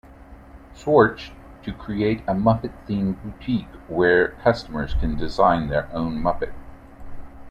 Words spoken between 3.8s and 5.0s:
where customers